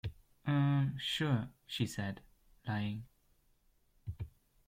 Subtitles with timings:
[0.47, 0.95] Um...
[0.97, 2.21] sure, she said,
[2.67, 3.03] lying.